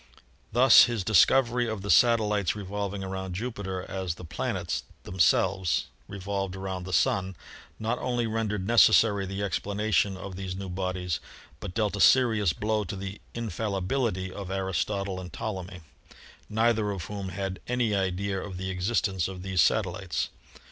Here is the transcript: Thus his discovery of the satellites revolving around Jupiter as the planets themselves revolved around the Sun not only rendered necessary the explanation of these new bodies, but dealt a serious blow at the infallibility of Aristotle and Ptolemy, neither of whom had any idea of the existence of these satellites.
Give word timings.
Thus 0.51 0.85
his 0.85 1.03
discovery 1.03 1.69
of 1.69 1.83
the 1.83 1.91
satellites 1.91 2.55
revolving 2.55 3.03
around 3.03 3.35
Jupiter 3.35 3.83
as 3.87 4.15
the 4.15 4.25
planets 4.25 4.81
themselves 5.03 5.89
revolved 6.07 6.55
around 6.55 6.85
the 6.85 6.91
Sun 6.91 7.35
not 7.77 7.99
only 7.99 8.25
rendered 8.25 8.65
necessary 8.65 9.27
the 9.27 9.43
explanation 9.43 10.17
of 10.17 10.35
these 10.35 10.55
new 10.55 10.69
bodies, 10.69 11.19
but 11.59 11.75
dealt 11.75 11.95
a 11.95 12.01
serious 12.01 12.51
blow 12.51 12.81
at 12.81 12.87
the 12.97 13.21
infallibility 13.35 14.33
of 14.33 14.49
Aristotle 14.49 15.19
and 15.21 15.31
Ptolemy, 15.31 15.81
neither 16.49 16.89
of 16.89 17.05
whom 17.05 17.29
had 17.29 17.59
any 17.67 17.93
idea 17.93 18.41
of 18.41 18.57
the 18.57 18.71
existence 18.71 19.27
of 19.27 19.43
these 19.43 19.61
satellites. 19.61 20.29